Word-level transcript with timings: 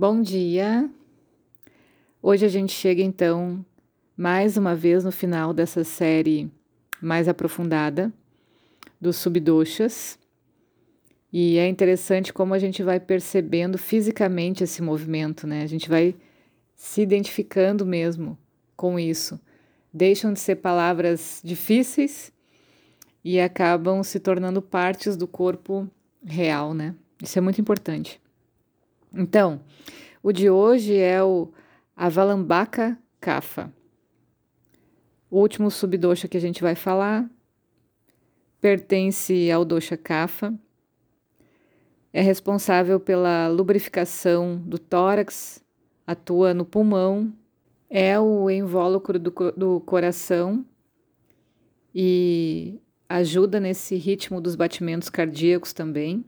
Bom 0.00 0.22
dia! 0.22 0.88
Hoje 2.22 2.46
a 2.46 2.48
gente 2.48 2.72
chega 2.72 3.02
então 3.02 3.62
mais 4.16 4.56
uma 4.56 4.74
vez 4.74 5.04
no 5.04 5.12
final 5.12 5.52
dessa 5.52 5.84
série 5.84 6.50
mais 7.02 7.28
aprofundada 7.28 8.10
dos 8.98 9.16
subdoshas. 9.16 10.18
E 11.30 11.58
é 11.58 11.68
interessante 11.68 12.32
como 12.32 12.54
a 12.54 12.58
gente 12.58 12.82
vai 12.82 12.98
percebendo 12.98 13.76
fisicamente 13.76 14.64
esse 14.64 14.80
movimento, 14.80 15.46
né? 15.46 15.62
A 15.62 15.66
gente 15.66 15.86
vai 15.86 16.14
se 16.74 17.02
identificando 17.02 17.84
mesmo 17.84 18.38
com 18.74 18.98
isso. 18.98 19.38
Deixam 19.92 20.32
de 20.32 20.40
ser 20.40 20.56
palavras 20.56 21.42
difíceis 21.44 22.32
e 23.22 23.38
acabam 23.38 24.02
se 24.02 24.18
tornando 24.18 24.62
partes 24.62 25.14
do 25.14 25.28
corpo 25.28 25.86
real, 26.24 26.72
né? 26.72 26.94
Isso 27.22 27.38
é 27.38 27.42
muito 27.42 27.60
importante. 27.60 28.18
Então, 29.12 29.60
o 30.22 30.32
de 30.32 30.48
hoje 30.48 30.96
é 30.96 31.22
o 31.22 31.52
Avalambaka 31.96 32.96
Kapha. 33.20 33.72
O 35.30 35.40
último 35.40 35.70
subdosha 35.70 36.28
que 36.28 36.36
a 36.36 36.40
gente 36.40 36.62
vai 36.62 36.74
falar 36.74 37.28
pertence 38.60 39.50
ao 39.50 39.64
dosha 39.64 39.96
Kapha. 39.96 40.54
É 42.12 42.20
responsável 42.20 42.98
pela 42.98 43.48
lubrificação 43.48 44.56
do 44.58 44.78
tórax, 44.78 45.64
atua 46.06 46.52
no 46.52 46.64
pulmão, 46.64 47.32
é 47.88 48.18
o 48.18 48.50
invólucro 48.50 49.18
do, 49.18 49.32
do 49.56 49.80
coração 49.80 50.64
e 51.94 52.80
ajuda 53.08 53.58
nesse 53.58 53.96
ritmo 53.96 54.40
dos 54.40 54.54
batimentos 54.54 55.08
cardíacos 55.08 55.72
também 55.72 56.24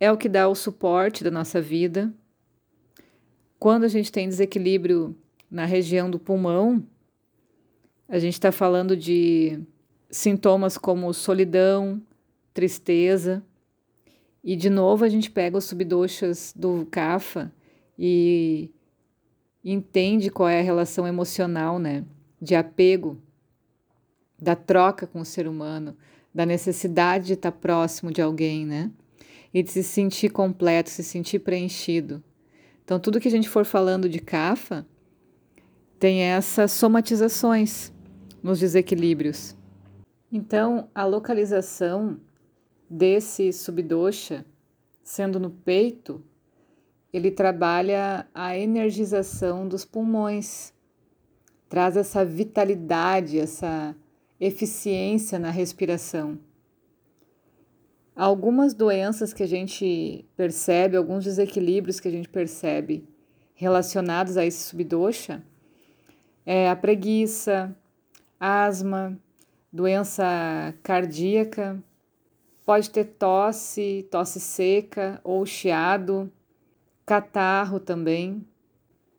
é 0.00 0.10
o 0.10 0.16
que 0.16 0.30
dá 0.30 0.48
o 0.48 0.54
suporte 0.54 1.22
da 1.22 1.30
nossa 1.30 1.60
vida. 1.60 2.12
Quando 3.58 3.84
a 3.84 3.88
gente 3.88 4.10
tem 4.10 4.26
desequilíbrio 4.26 5.14
na 5.50 5.66
região 5.66 6.10
do 6.10 6.18
pulmão, 6.18 6.82
a 8.08 8.18
gente 8.18 8.32
está 8.32 8.50
falando 8.50 8.96
de 8.96 9.60
sintomas 10.10 10.78
como 10.78 11.12
solidão, 11.12 12.00
tristeza. 12.54 13.44
E 14.42 14.56
de 14.56 14.70
novo 14.70 15.04
a 15.04 15.08
gente 15.10 15.30
pega 15.30 15.58
os 15.58 15.64
subdoshas 15.64 16.54
do 16.56 16.86
Kapha 16.90 17.52
e 17.98 18.70
entende 19.62 20.30
qual 20.30 20.48
é 20.48 20.60
a 20.60 20.64
relação 20.64 21.06
emocional, 21.06 21.78
né? 21.78 22.06
De 22.40 22.54
apego, 22.54 23.20
da 24.40 24.56
troca 24.56 25.06
com 25.06 25.20
o 25.20 25.24
ser 25.26 25.46
humano, 25.46 25.94
da 26.34 26.46
necessidade 26.46 27.26
de 27.26 27.32
estar 27.34 27.52
próximo 27.52 28.10
de 28.10 28.22
alguém, 28.22 28.64
né? 28.64 28.90
E 29.52 29.62
de 29.62 29.70
se 29.70 29.82
sentir 29.82 30.30
completo, 30.30 30.90
se 30.90 31.02
sentir 31.02 31.40
preenchido. 31.40 32.22
Então, 32.84 32.98
tudo 32.98 33.20
que 33.20 33.28
a 33.28 33.30
gente 33.30 33.48
for 33.48 33.64
falando 33.64 34.08
de 34.08 34.18
CAFA 34.18 34.86
tem 35.98 36.22
essas 36.22 36.72
somatizações 36.72 37.92
nos 38.42 38.58
desequilíbrios. 38.58 39.56
Então, 40.32 40.88
a 40.94 41.04
localização 41.04 42.18
desse 42.88 43.52
subdosha, 43.52 44.44
sendo 45.02 45.38
no 45.38 45.50
peito, 45.50 46.22
ele 47.12 47.30
trabalha 47.30 48.26
a 48.34 48.56
energização 48.56 49.66
dos 49.66 49.84
pulmões, 49.84 50.72
traz 51.68 51.96
essa 51.96 52.24
vitalidade, 52.24 53.38
essa 53.38 53.94
eficiência 54.40 55.38
na 55.38 55.50
respiração. 55.50 56.38
Algumas 58.14 58.74
doenças 58.74 59.32
que 59.32 59.42
a 59.42 59.46
gente 59.46 60.24
percebe, 60.36 60.96
alguns 60.96 61.24
desequilíbrios 61.24 62.00
que 62.00 62.08
a 62.08 62.10
gente 62.10 62.28
percebe 62.28 63.08
relacionados 63.54 64.36
a 64.36 64.44
esse 64.44 64.62
subdosha 64.64 65.42
é 66.44 66.68
a 66.68 66.74
preguiça, 66.74 67.74
asma, 68.38 69.18
doença 69.72 70.74
cardíaca, 70.82 71.82
pode 72.64 72.90
ter 72.90 73.04
tosse, 73.04 74.06
tosse 74.10 74.40
seca 74.40 75.20
ou 75.22 75.44
chiado, 75.46 76.30
catarro 77.06 77.78
também, 77.78 78.44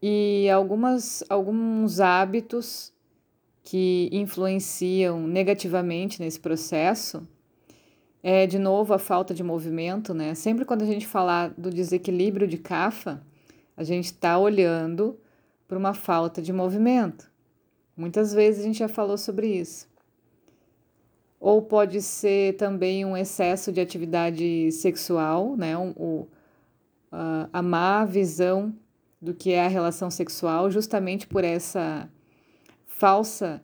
e 0.01 0.49
algumas, 0.49 1.23
alguns 1.29 1.99
hábitos 1.99 2.91
que 3.63 4.09
influenciam 4.11 5.27
negativamente 5.27 6.19
nesse 6.19 6.39
processo 6.39 7.25
é, 8.23 8.45
de 8.45 8.59
novo, 8.59 8.93
a 8.93 8.99
falta 8.99 9.33
de 9.33 9.43
movimento, 9.43 10.13
né? 10.13 10.35
Sempre 10.35 10.63
quando 10.65 10.83
a 10.83 10.85
gente 10.85 11.07
falar 11.07 11.53
do 11.57 11.69
desequilíbrio 11.69 12.47
de 12.47 12.57
CAFA, 12.57 13.21
a 13.75 13.83
gente 13.83 14.05
está 14.05 14.37
olhando 14.37 15.19
para 15.67 15.77
uma 15.77 15.93
falta 15.93 16.41
de 16.41 16.53
movimento. 16.53 17.31
Muitas 17.97 18.33
vezes 18.33 18.61
a 18.61 18.63
gente 18.63 18.79
já 18.79 18.87
falou 18.87 19.17
sobre 19.17 19.47
isso. 19.47 19.89
Ou 21.39 21.61
pode 21.63 22.01
ser 22.01 22.55
também 22.57 23.03
um 23.03 23.17
excesso 23.17 23.71
de 23.71 23.81
atividade 23.81 24.71
sexual, 24.71 25.55
né? 25.57 25.75
Um, 25.75 25.89
o, 25.97 26.27
a, 27.11 27.61
má 27.61 28.05
visão 28.05 28.73
do 29.19 29.33
que 29.33 29.51
é 29.51 29.65
a 29.65 29.67
relação 29.67 30.11
sexual, 30.11 30.69
justamente 30.69 31.25
por 31.25 31.43
essa 31.43 32.07
falsa 32.85 33.61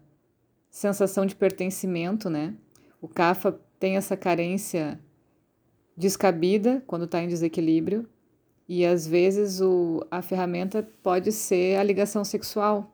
sensação 0.69 1.25
de 1.25 1.35
pertencimento, 1.35 2.29
né? 2.29 2.55
O 2.99 3.07
CAFA 3.07 3.59
tem 3.79 3.97
essa 3.97 4.17
carência 4.17 4.99
descabida 5.95 6.83
quando 6.85 7.05
está 7.05 7.21
em 7.21 7.27
desequilíbrio, 7.27 8.07
e 8.67 8.85
às 8.85 9.07
vezes 9.07 9.61
o, 9.61 10.05
a 10.11 10.21
ferramenta 10.21 10.87
pode 11.01 11.31
ser 11.31 11.77
a 11.77 11.83
ligação 11.83 12.23
sexual 12.25 12.93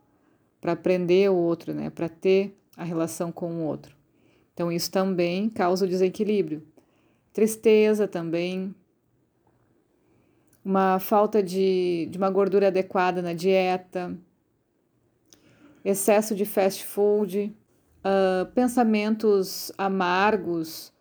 para 0.62 0.74
aprender 0.74 1.30
o 1.30 1.36
outro, 1.36 1.74
né? 1.74 1.90
para 1.90 2.08
ter 2.08 2.56
a 2.78 2.84
relação 2.84 3.32
com 3.32 3.52
o 3.52 3.66
outro. 3.66 3.96
Então, 4.54 4.72
isso 4.72 4.92
também 4.92 5.50
causa 5.50 5.86
o 5.86 5.88
desequilíbrio. 5.88 6.64
Tristeza 7.34 8.08
também, 8.08 8.74
uma 10.64 11.00
falta 11.00 11.42
de, 11.42 12.08
de 12.12 12.18
uma 12.18 12.30
gordura 12.30 12.68
adequada 12.68 13.22
na 13.22 13.34
dieta, 13.34 14.16
excesso 15.84 16.36
de 16.36 16.46
fast 16.46 16.86
food, 16.86 17.52
uh, 18.04 18.46
pensamentos 18.54 19.72
amargos 19.78 20.94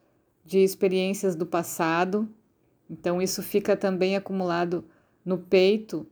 de 0.44 0.58
experiências 0.58 1.34
do 1.34 1.44
passado. 1.44 2.28
Então, 2.88 3.20
isso 3.20 3.42
fica 3.42 3.76
também 3.76 4.16
acumulado 4.16 4.84
no 5.24 5.38
peito, 5.38 6.06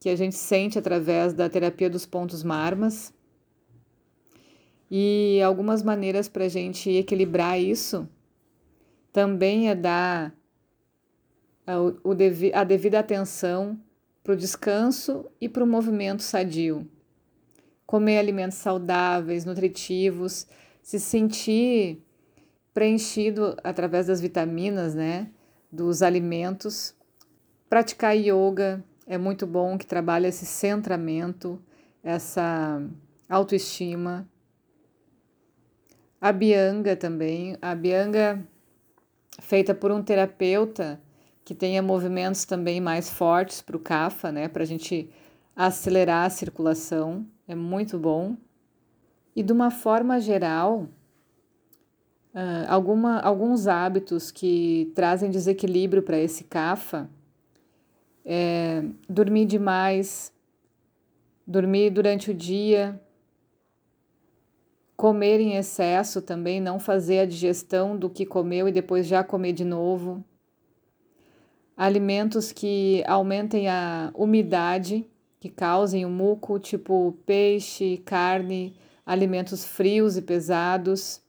que 0.00 0.08
a 0.08 0.16
gente 0.16 0.36
sente 0.36 0.78
através 0.78 1.32
da 1.32 1.48
terapia 1.48 1.88
dos 1.88 2.04
pontos 2.04 2.42
marmas. 2.42 3.12
E 4.90 5.40
algumas 5.42 5.82
maneiras 5.82 6.28
para 6.28 6.44
a 6.44 6.48
gente 6.48 6.90
equilibrar 6.90 7.58
isso 7.58 8.08
também 9.12 9.70
é 9.70 9.74
dar 9.74 10.34
a 12.52 12.64
devida 12.64 12.98
atenção 12.98 13.80
para 14.22 14.34
o 14.34 14.36
descanso 14.36 15.26
e 15.40 15.48
para 15.48 15.64
o 15.64 15.66
movimento 15.66 16.22
sadio 16.22 16.86
comer 17.86 18.18
alimentos 18.18 18.58
saudáveis, 18.58 19.44
nutritivos, 19.44 20.46
se 20.82 20.98
sentir 20.98 22.02
preenchido 22.72 23.56
através 23.62 24.06
das 24.06 24.20
vitaminas, 24.20 24.94
né, 24.94 25.30
dos 25.70 26.02
alimentos. 26.02 26.94
Praticar 27.68 28.16
yoga 28.16 28.84
é 29.06 29.16
muito 29.16 29.46
bom, 29.46 29.78
que 29.78 29.86
trabalha 29.86 30.28
esse 30.28 30.44
centramento, 30.44 31.62
essa 32.02 32.82
autoestima. 33.28 34.28
A 36.20 36.32
bianga 36.32 36.96
também, 36.96 37.56
a 37.60 37.74
bianga 37.74 38.46
feita 39.40 39.74
por 39.74 39.90
um 39.90 40.02
terapeuta 40.02 41.00
que 41.44 41.54
tenha 41.54 41.82
movimentos 41.82 42.44
também 42.44 42.80
mais 42.80 43.10
fortes 43.10 43.60
para 43.60 43.76
o 43.76 43.80
CAFA, 43.80 44.32
né, 44.32 44.48
para 44.48 44.62
a 44.62 44.66
gente 44.66 45.10
acelerar 45.54 46.26
a 46.26 46.30
circulação 46.30 47.26
é 47.46 47.54
muito 47.54 47.98
bom. 47.98 48.36
E 49.36 49.42
de 49.42 49.52
uma 49.52 49.70
forma 49.70 50.20
geral, 50.20 50.88
uh, 52.34 52.66
alguma, 52.68 53.20
alguns 53.20 53.66
hábitos 53.66 54.30
que 54.30 54.92
trazem 54.94 55.30
desequilíbrio 55.30 56.02
para 56.02 56.18
esse 56.18 56.44
CAFA 56.44 57.08
é 58.24 58.82
dormir 59.08 59.44
demais, 59.44 60.32
dormir 61.46 61.90
durante 61.90 62.30
o 62.30 62.34
dia, 62.34 62.98
comer 64.96 65.40
em 65.40 65.56
excesso 65.56 66.22
também, 66.22 66.60
não 66.60 66.78
fazer 66.78 67.20
a 67.20 67.26
digestão 67.26 67.96
do 67.96 68.08
que 68.08 68.24
comeu 68.24 68.68
e 68.68 68.72
depois 68.72 69.06
já 69.06 69.22
comer 69.22 69.52
de 69.52 69.64
novo. 69.64 70.24
Alimentos 71.76 72.52
que 72.52 73.02
aumentem 73.06 73.68
a 73.68 74.12
umidade 74.14 75.04
que 75.44 75.50
causem 75.50 76.06
o 76.06 76.08
muco, 76.08 76.58
tipo 76.58 77.12
peixe, 77.26 77.98
carne, 77.98 78.74
alimentos 79.04 79.62
frios 79.62 80.16
e 80.16 80.22
pesados, 80.22 81.20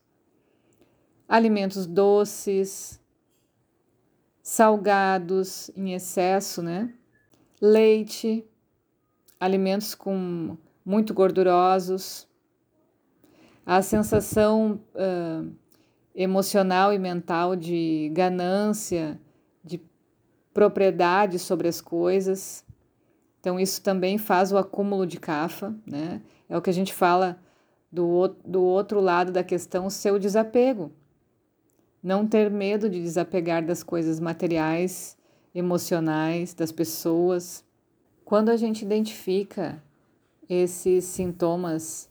alimentos 1.27 1.85
doces, 1.85 2.97
salgados 4.41 5.69
em 5.75 5.94
excesso, 5.94 6.62
né? 6.62 6.94
leite, 7.62 8.47
alimentos 9.38 9.94
com 9.94 10.56
muito 10.85 11.13
gordurosos, 11.13 12.25
a 13.65 13.81
sensação 13.81 14.79
uh, 14.94 15.53
emocional 16.15 16.94
e 16.94 16.97
mental 16.97 17.53
de 17.53 18.09
ganância, 18.13 19.19
de 19.62 19.81
propriedade 20.53 21.38
sobre 21.38 21.67
as 21.67 21.81
coisas. 21.81 22.64
Então, 23.45 23.59
isso 23.59 23.80
também 23.80 24.18
faz 24.18 24.51
o 24.51 24.57
acúmulo 24.57 25.06
de 25.06 25.19
cafa, 25.19 25.71
né? 25.86 26.19
É 26.50 26.57
o 26.57 26.62
que 26.63 26.71
a 26.71 26.74
gente 26.74 26.92
fala 26.92 27.39
do, 27.92 28.30
do 28.44 28.59
outro 28.63 29.00
lado 29.00 29.31
da 29.31 29.44
questão, 29.44 29.86
o 29.86 29.92
seu 29.92 30.18
desapego. 30.18 30.92
Não 32.01 32.25
ter 32.25 32.50
medo 32.50 32.89
de 32.89 33.00
desapegar 33.00 33.63
das 33.63 33.83
coisas 33.83 34.19
materiais, 34.19 35.15
emocionais, 35.53 36.56
das 36.56 36.71
pessoas. 36.71 37.63
Quando 38.24 38.50
a 38.50 38.57
gente 38.57 38.81
identifica 38.81 39.80
esses 40.50 41.03
sintomas 41.03 42.09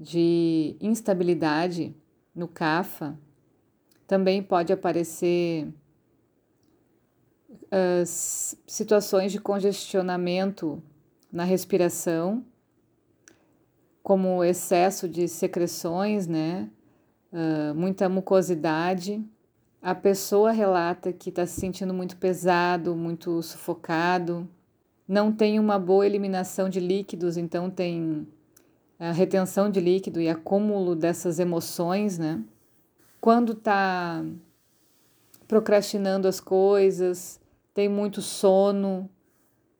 de 0.00 0.76
instabilidade 0.80 1.94
no 2.34 2.48
CAFA, 2.48 3.18
também 4.06 4.42
pode 4.42 4.72
aparecer 4.72 5.68
uh, 7.64 8.04
situações 8.66 9.32
de 9.32 9.40
congestionamento 9.40 10.82
na 11.32 11.44
respiração, 11.44 12.44
como 14.02 14.44
excesso 14.44 15.08
de 15.08 15.26
secreções, 15.28 16.26
né? 16.26 16.68
Uh, 17.32 17.74
muita 17.74 18.08
mucosidade. 18.08 19.24
A 19.82 19.94
pessoa 19.94 20.52
relata 20.52 21.12
que 21.12 21.30
está 21.30 21.44
se 21.46 21.60
sentindo 21.60 21.92
muito 21.92 22.16
pesado, 22.16 22.94
muito 22.94 23.42
sufocado, 23.42 24.48
não 25.06 25.32
tem 25.32 25.58
uma 25.58 25.78
boa 25.78 26.06
eliminação 26.06 26.68
de 26.68 26.80
líquidos, 26.80 27.36
então 27.36 27.68
tem 27.68 28.26
a 28.98 29.12
retenção 29.12 29.70
de 29.70 29.80
líquido 29.80 30.20
e 30.20 30.28
acúmulo 30.28 30.94
dessas 30.94 31.38
emoções, 31.38 32.18
né? 32.18 32.42
Quando 33.20 33.52
está 33.52 34.24
procrastinando 35.46 36.26
as 36.26 36.40
coisas, 36.40 37.40
tem 37.74 37.88
muito 37.88 38.22
sono, 38.22 39.10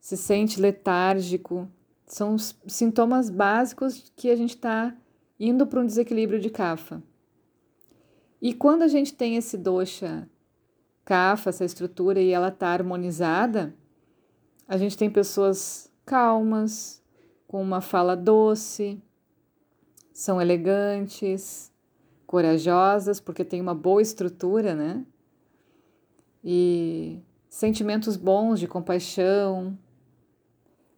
se 0.01 0.17
sente 0.17 0.61
letárgico, 0.61 1.69
são 2.05 2.35
os 2.35 2.55
sintomas 2.67 3.31
básicos 3.31 4.13
que 4.15 4.29
a 4.31 4.37
gente 4.37 4.57
está 4.57 4.95
indo 5.39 5.67
para 5.67 5.81
um 5.81 5.87
desequilíbrio 5.87 6.41
de 6.41 6.51
cafa. 6.51 7.03
E 8.43 8.53
quando 8.53 8.83
a 8.83 8.89
gente 8.89 9.15
tem 9.15 9.37
esse 9.37 9.57
dosha 9.57 10.29
cafa, 11.05 11.51
essa 11.51 11.65
estrutura, 11.65 12.21
e 12.21 12.31
ela 12.31 12.49
está 12.49 12.69
harmonizada, 12.69 13.75
a 14.67 14.77
gente 14.77 14.99
tem 14.99 15.09
pessoas 15.09 15.91
calmas, 16.05 17.03
com 17.47 17.63
uma 17.63 17.81
fala 17.81 18.17
doce, 18.17 19.01
são 20.13 20.41
elegantes, 20.41 21.73
corajosas, 22.27 23.21
porque 23.21 23.45
tem 23.45 23.61
uma 23.61 23.75
boa 23.75 24.03
estrutura, 24.03 24.75
né? 24.75 25.07
E 26.43 27.21
sentimentos 27.55 28.17
bons 28.17 28.59
de 28.59 28.67
compaixão, 28.67 29.79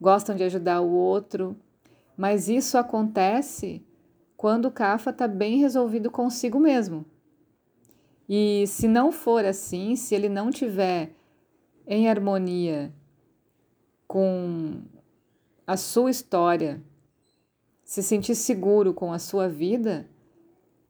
gostam 0.00 0.34
de 0.34 0.42
ajudar 0.42 0.80
o 0.80 0.90
outro, 0.90 1.54
mas 2.16 2.48
isso 2.48 2.78
acontece 2.78 3.84
quando 4.38 4.64
o 4.64 4.70
Kafa 4.70 5.10
está 5.10 5.28
bem 5.28 5.58
resolvido 5.58 6.10
consigo 6.10 6.58
mesmo. 6.58 7.04
E 8.26 8.64
se 8.68 8.88
não 8.88 9.12
for 9.12 9.44
assim, 9.44 9.96
se 9.96 10.14
ele 10.14 10.30
não 10.30 10.50
tiver 10.50 11.10
em 11.86 12.08
harmonia 12.08 12.90
com 14.08 14.80
a 15.66 15.76
sua 15.76 16.10
história, 16.10 16.82
se 17.84 18.02
sentir 18.02 18.34
seguro 18.34 18.94
com 18.94 19.12
a 19.12 19.18
sua 19.18 19.46
vida, 19.46 20.08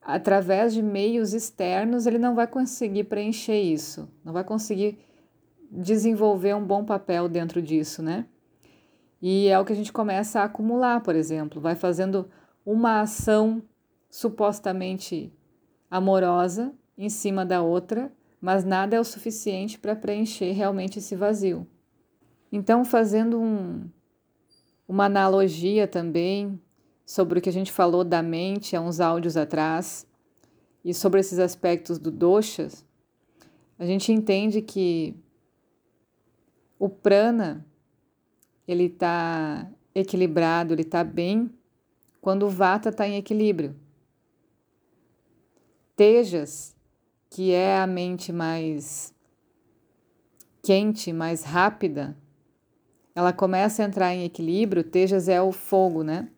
através 0.00 0.72
de 0.72 0.80
meios 0.80 1.34
externos, 1.34 2.06
ele 2.06 2.18
não 2.18 2.36
vai 2.36 2.46
conseguir 2.46 3.02
preencher 3.04 3.60
isso, 3.60 4.08
não 4.24 4.32
vai 4.32 4.44
conseguir 4.44 5.04
desenvolver 5.70 6.54
um 6.54 6.64
bom 6.64 6.84
papel 6.84 7.28
dentro 7.28 7.60
disso, 7.60 8.02
né? 8.02 8.26
E 9.20 9.48
é 9.48 9.58
o 9.58 9.64
que 9.64 9.72
a 9.72 9.76
gente 9.76 9.92
começa 9.92 10.40
a 10.40 10.44
acumular, 10.44 11.00
por 11.02 11.14
exemplo, 11.14 11.60
vai 11.60 11.74
fazendo 11.74 12.28
uma 12.64 13.00
ação 13.00 13.62
supostamente 14.10 15.32
amorosa 15.90 16.72
em 16.96 17.08
cima 17.08 17.44
da 17.44 17.62
outra, 17.62 18.12
mas 18.40 18.64
nada 18.64 18.96
é 18.96 19.00
o 19.00 19.04
suficiente 19.04 19.78
para 19.78 19.96
preencher 19.96 20.52
realmente 20.52 20.98
esse 20.98 21.14
vazio. 21.14 21.66
Então, 22.52 22.84
fazendo 22.84 23.40
um, 23.40 23.88
uma 24.86 25.06
analogia 25.06 25.86
também 25.86 26.60
sobre 27.04 27.38
o 27.38 27.42
que 27.42 27.48
a 27.48 27.52
gente 27.52 27.72
falou 27.72 28.04
da 28.04 28.22
mente 28.22 28.76
há 28.76 28.80
uns 28.80 29.00
áudios 29.00 29.36
atrás 29.36 30.06
e 30.84 30.94
sobre 30.94 31.20
esses 31.20 31.38
aspectos 31.38 31.98
do 31.98 32.10
doshas, 32.10 32.84
a 33.78 33.84
gente 33.84 34.12
entende 34.12 34.62
que 34.62 35.14
o 36.78 36.88
prana 36.88 37.66
ele 38.66 38.84
está 38.84 39.70
equilibrado, 39.94 40.74
ele 40.74 40.82
está 40.82 41.02
bem 41.02 41.50
quando 42.20 42.44
o 42.44 42.50
vata 42.50 42.88
está 42.88 43.06
em 43.06 43.16
equilíbrio. 43.16 43.76
Tejas, 45.94 46.76
que 47.30 47.52
é 47.52 47.78
a 47.78 47.86
mente 47.86 48.32
mais 48.32 49.14
quente, 50.62 51.12
mais 51.12 51.44
rápida, 51.44 52.16
ela 53.14 53.32
começa 53.32 53.82
a 53.82 53.86
entrar 53.86 54.14
em 54.14 54.24
equilíbrio. 54.24 54.84
Tejas 54.84 55.28
é 55.28 55.40
o 55.40 55.52
fogo, 55.52 56.02
né? 56.02 56.28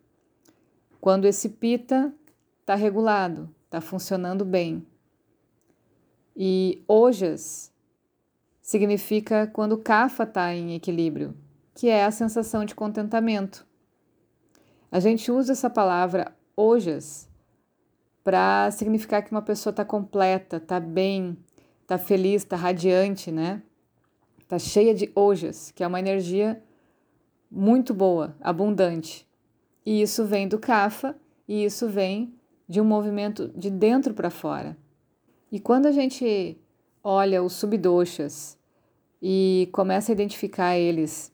Quando 1.00 1.24
esse 1.24 1.48
pita 1.48 2.14
está 2.60 2.74
regulado, 2.74 3.52
está 3.64 3.80
funcionando 3.80 4.44
bem. 4.44 4.86
E 6.36 6.84
ojas 6.86 7.72
significa 8.68 9.46
quando 9.46 9.72
o 9.72 9.78
kapha 9.78 10.24
está 10.24 10.54
em 10.54 10.74
equilíbrio, 10.74 11.34
que 11.74 11.88
é 11.88 12.04
a 12.04 12.10
sensação 12.10 12.66
de 12.66 12.74
contentamento. 12.74 13.66
A 14.92 15.00
gente 15.00 15.32
usa 15.32 15.52
essa 15.52 15.70
palavra 15.70 16.36
ojas 16.54 17.26
para 18.22 18.70
significar 18.70 19.22
que 19.22 19.30
uma 19.30 19.40
pessoa 19.40 19.70
está 19.70 19.86
completa, 19.86 20.58
está 20.58 20.78
bem, 20.78 21.34
está 21.80 21.96
feliz, 21.96 22.42
está 22.42 22.56
radiante, 22.56 23.32
né? 23.32 23.62
Está 24.40 24.58
cheia 24.58 24.94
de 24.94 25.10
ojas, 25.14 25.70
que 25.70 25.82
é 25.82 25.86
uma 25.86 25.98
energia 25.98 26.62
muito 27.50 27.94
boa, 27.94 28.36
abundante. 28.38 29.26
E 29.86 30.02
isso 30.02 30.26
vem 30.26 30.46
do 30.46 30.58
kafa 30.58 31.16
e 31.48 31.64
isso 31.64 31.88
vem 31.88 32.34
de 32.68 32.82
um 32.82 32.84
movimento 32.84 33.48
de 33.56 33.70
dentro 33.70 34.12
para 34.12 34.28
fora. 34.28 34.76
E 35.50 35.58
quando 35.58 35.86
a 35.86 35.90
gente 35.90 36.60
olha 37.02 37.42
os 37.42 37.54
subdoshas 37.54 38.57
e 39.20 39.68
começa 39.72 40.12
a 40.12 40.14
identificar 40.14 40.76
eles 40.76 41.32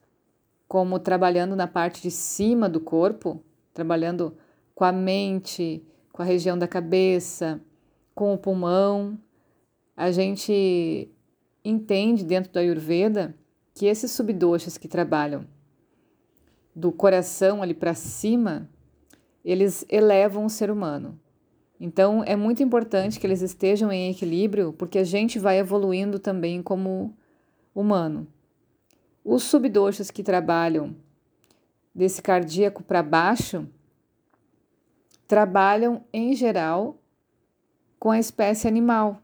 como 0.67 0.99
trabalhando 0.99 1.55
na 1.55 1.67
parte 1.67 2.03
de 2.03 2.11
cima 2.11 2.69
do 2.69 2.81
corpo, 2.81 3.43
trabalhando 3.73 4.37
com 4.75 4.85
a 4.85 4.93
mente, 4.93 5.85
com 6.13 6.23
a 6.23 6.25
região 6.25 6.59
da 6.59 6.67
cabeça, 6.67 7.61
com 8.15 8.33
o 8.35 8.39
pulmão. 8.39 9.19
A 9.97 10.11
gente 10.11 11.11
entende 11.65 12.25
dentro 12.25 12.53
da 12.53 12.61
Ayurveda 12.61 13.37
que 13.75 13.87
esses 13.87 14.11
subdoshas 14.11 14.79
que 14.79 14.89
trabalham 14.89 15.47
do 16.75 16.91
coração 16.91 17.63
ali 17.63 17.75
para 17.75 17.95
cima, 17.95 18.69
eles 19.45 19.85
elevam 19.89 20.45
o 20.45 20.51
ser 20.51 20.71
humano. 20.71 21.21
Então 21.79 22.25
é 22.25 22.35
muito 22.35 22.63
importante 22.63 23.21
que 23.21 23.27
eles 23.27 23.43
estejam 23.43 23.93
em 23.93 24.11
equilíbrio, 24.11 24.73
porque 24.73 24.99
a 24.99 25.05
gente 25.05 25.39
vai 25.39 25.59
evoluindo 25.59 26.19
também 26.19 26.63
como 26.63 27.17
humano. 27.75 28.27
Os 29.25 29.43
subdoxas 29.43 30.11
que 30.11 30.23
trabalham 30.23 30.95
desse 31.95 32.21
cardíaco 32.21 32.83
para 32.83 33.03
baixo 33.03 33.67
trabalham 35.27 36.05
em 36.13 36.35
geral 36.35 36.99
com 37.99 38.11
a 38.11 38.19
espécie 38.19 38.69
animal. 38.69 39.23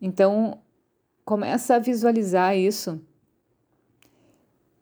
Então 0.00 0.60
começa 1.24 1.76
a 1.76 1.78
visualizar 1.78 2.56
isso 2.56 3.00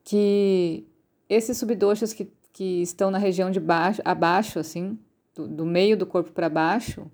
que 0.05 0.87
esses 1.29 1.59
subdoxas 1.59 2.13
que, 2.13 2.31
que 2.53 2.81
estão 2.83 3.11
na 3.11 3.19
região 3.19 3.51
de 3.51 3.59
baixo, 3.59 4.01
abaixo, 4.05 4.61
assim, 4.61 4.97
do, 5.35 5.49
do 5.49 5.67
meio 5.67 5.97
do 5.97 6.07
corpo 6.07 6.31
para 6.31 6.49
baixo, 6.49 7.11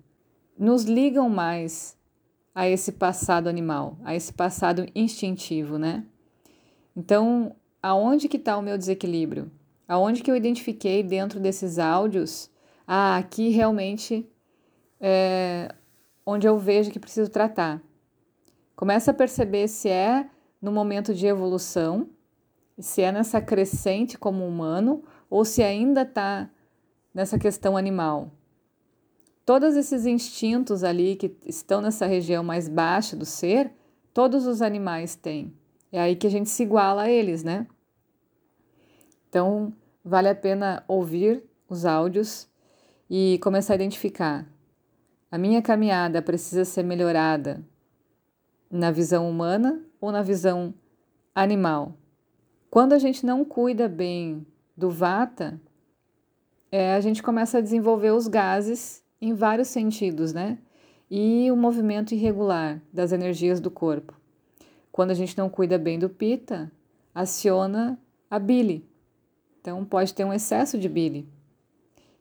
nos 0.55 0.83
ligam 0.83 1.27
mais 1.27 1.97
a 2.53 2.67
esse 2.67 2.91
passado 2.91 3.47
animal, 3.47 3.97
a 4.03 4.15
esse 4.15 4.31
passado 4.31 4.85
instintivo, 4.95 5.77
né? 5.77 6.05
Então, 6.95 7.55
aonde 7.81 8.27
que 8.27 8.37
está 8.37 8.57
o 8.57 8.61
meu 8.61 8.77
desequilíbrio? 8.77 9.51
Aonde 9.87 10.21
que 10.21 10.29
eu 10.29 10.35
identifiquei 10.35 11.03
dentro 11.03 11.39
desses 11.39 11.79
áudios? 11.79 12.49
Ah, 12.87 13.17
aqui 13.17 13.49
realmente 13.49 14.29
é 14.99 15.73
onde 16.25 16.47
eu 16.47 16.57
vejo 16.57 16.91
que 16.91 16.99
preciso 16.99 17.29
tratar. 17.29 17.81
Começa 18.75 19.11
a 19.11 19.13
perceber 19.13 19.67
se 19.67 19.89
é 19.89 20.29
no 20.61 20.71
momento 20.71 21.13
de 21.13 21.25
evolução 21.25 22.09
se 22.79 23.01
é 23.01 23.11
nessa 23.11 23.41
crescente 23.41 24.17
como 24.17 24.45
humano 24.45 25.03
ou 25.29 25.45
se 25.45 25.63
ainda 25.63 26.01
está 26.01 26.49
nessa 27.13 27.37
questão 27.37 27.77
animal. 27.77 28.31
Todos 29.45 29.75
esses 29.75 30.05
instintos 30.05 30.83
ali 30.83 31.15
que 31.15 31.35
estão 31.45 31.81
nessa 31.81 32.05
região 32.05 32.43
mais 32.43 32.69
baixa 32.69 33.15
do 33.15 33.25
ser, 33.25 33.71
todos 34.13 34.47
os 34.47 34.61
animais 34.61 35.15
têm. 35.15 35.53
É 35.91 35.99
aí 35.99 36.15
que 36.15 36.25
a 36.25 36.29
gente 36.29 36.49
se 36.49 36.63
iguala 36.63 37.03
a 37.03 37.09
eles, 37.09 37.43
né? 37.43 37.67
Então, 39.27 39.73
vale 40.03 40.29
a 40.29 40.35
pena 40.35 40.83
ouvir 40.87 41.43
os 41.67 41.85
áudios 41.85 42.47
e 43.09 43.37
começar 43.43 43.73
a 43.73 43.75
identificar. 43.75 44.47
A 45.29 45.37
minha 45.37 45.61
caminhada 45.61 46.21
precisa 46.21 46.63
ser 46.63 46.83
melhorada 46.83 47.65
na 48.71 48.91
visão 48.91 49.29
humana 49.29 49.83
ou 49.99 50.11
na 50.11 50.21
visão 50.21 50.73
animal. 51.35 51.97
Quando 52.69 52.93
a 52.93 52.99
gente 52.99 53.25
não 53.25 53.43
cuida 53.43 53.89
bem 53.89 54.47
do 54.75 54.89
vata, 54.89 55.59
é, 56.71 56.95
a 56.95 57.01
gente 57.01 57.21
começa 57.21 57.57
a 57.57 57.61
desenvolver 57.61 58.11
os 58.11 58.27
gases 58.27 59.02
em 59.23 59.33
vários 59.33 59.69
sentidos, 59.69 60.33
né? 60.33 60.57
E 61.09 61.49
o 61.49 61.55
movimento 61.55 62.13
irregular 62.13 62.81
das 62.91 63.13
energias 63.13 63.61
do 63.61 63.71
corpo. 63.71 64.13
Quando 64.91 65.11
a 65.11 65.13
gente 65.13 65.37
não 65.37 65.49
cuida 65.49 65.77
bem 65.77 65.97
do 65.97 66.09
pita, 66.09 66.69
aciona 67.15 67.97
a 68.29 68.37
bile. 68.37 68.85
Então 69.61 69.85
pode 69.85 70.13
ter 70.13 70.25
um 70.25 70.33
excesso 70.33 70.77
de 70.77 70.89
bile. 70.89 71.25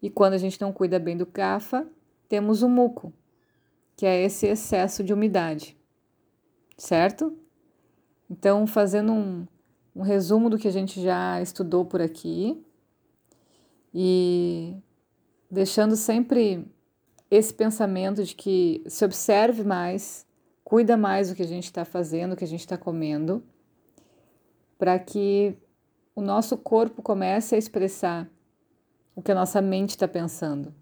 E 0.01 0.09
quando 0.09 0.35
a 0.35 0.39
gente 0.39 0.61
não 0.61 0.73
cuida 0.73 0.97
bem 1.01 1.17
do 1.17 1.27
kapha, 1.27 1.85
temos 2.29 2.63
o 2.63 2.69
muco, 2.69 3.13
que 3.97 4.07
é 4.07 4.23
esse 4.23 4.47
excesso 4.47 5.03
de 5.03 5.13
umidade. 5.13 5.77
Certo? 6.77 7.37
Então, 8.31 8.65
fazendo 8.65 9.13
um, 9.13 9.47
um 9.95 10.03
resumo 10.03 10.49
do 10.49 10.57
que 10.57 10.69
a 10.69 10.73
gente 10.73 11.03
já 11.03 11.43
estudou 11.43 11.85
por 11.85 12.01
aqui 12.01 12.65
e 13.93 14.77
deixando 15.51 15.97
sempre 15.97 16.65
esse 17.35 17.55
pensamento 17.55 18.23
de 18.23 18.35
que 18.35 18.83
se 18.87 19.03
observe 19.05 19.65
mais, 19.65 20.27
cuida 20.63 20.99
mais 20.99 21.31
do 21.31 21.35
que 21.35 21.43
a 21.43 21.47
gente 21.47 21.65
está 21.65 21.83
fazendo, 21.83 22.33
o 22.33 22.37
que 22.37 22.45
a 22.45 22.49
gente 22.49 22.61
está 22.61 22.77
comendo, 22.77 23.43
para 24.77 24.99
que 24.99 25.57
o 26.15 26.21
nosso 26.21 26.59
corpo 26.59 27.01
comece 27.01 27.55
a 27.55 27.59
expressar 27.59 28.29
o 29.17 29.23
que 29.23 29.33
a 29.33 29.35
nossa 29.35 29.63
mente 29.63 29.91
está 29.91 30.07
pensando. 30.07 30.75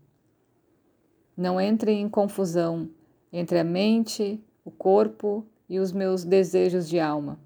Não 1.36 1.60
entre 1.60 1.92
em 1.92 2.08
confusão 2.08 2.90
entre 3.32 3.60
a 3.60 3.64
mente, 3.64 4.42
o 4.64 4.72
corpo 4.72 5.46
e 5.68 5.78
os 5.78 5.92
meus 5.92 6.24
desejos 6.24 6.88
de 6.88 6.98
alma. 6.98 7.38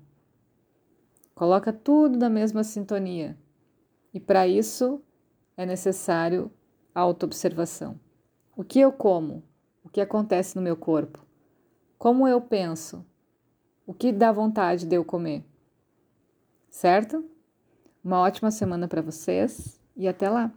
Coloca 1.34 1.74
tudo 1.74 2.18
na 2.18 2.30
mesma 2.30 2.64
sintonia. 2.64 3.36
E 4.14 4.18
para 4.18 4.48
isso 4.48 5.02
é 5.58 5.66
necessário 5.66 6.50
autoobservação. 6.94 8.00
O 8.56 8.62
que 8.62 8.78
eu 8.78 8.92
como? 8.92 9.42
O 9.82 9.88
que 9.88 10.00
acontece 10.00 10.54
no 10.54 10.62
meu 10.62 10.76
corpo? 10.76 11.26
Como 11.98 12.28
eu 12.28 12.40
penso? 12.40 13.04
O 13.84 13.92
que 13.92 14.12
dá 14.12 14.30
vontade 14.30 14.86
de 14.86 14.94
eu 14.94 15.04
comer? 15.04 15.44
Certo? 16.70 17.24
Uma 18.02 18.20
ótima 18.20 18.52
semana 18.52 18.86
para 18.86 19.02
vocês 19.02 19.80
e 19.96 20.06
até 20.06 20.30
lá! 20.30 20.52